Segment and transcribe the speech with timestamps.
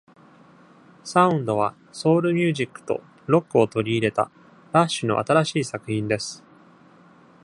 [1.03, 4.31] サウンドはソウル・ミュージックとロックを取り入れた、
[4.71, 6.43] ラッシュの新しい作品です。